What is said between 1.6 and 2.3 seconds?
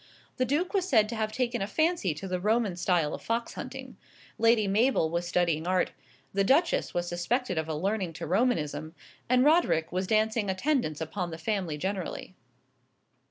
a fancy to